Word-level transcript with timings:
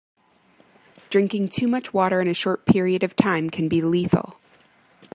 Drinking 1.11 1.49
too 1.49 1.67
much 1.67 1.93
water 1.93 2.21
in 2.21 2.27
a 2.27 2.33
short 2.33 2.65
period 2.65 3.03
of 3.03 3.15
time 3.15 3.51
can 3.51 3.67
be 3.69 3.83
lethal. 3.83 4.39